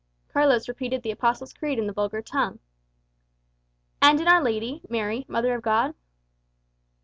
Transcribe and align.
Carlos 0.29 0.67
repeated 0.67 1.03
the 1.03 1.11
Apostles' 1.11 1.53
Creed 1.53 1.77
in 1.77 1.85
the 1.85 1.93
vulgar 1.93 2.23
tongue. 2.23 2.57
"And 4.01 4.19
in 4.19 4.27
Our 4.27 4.41
Lady, 4.41 4.81
Mary, 4.89 5.25
Mother 5.27 5.53
of 5.53 5.61
God?" 5.61 5.93